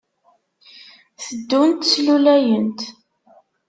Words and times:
Teddunt 1.23 1.87
slulayent. 1.91 2.79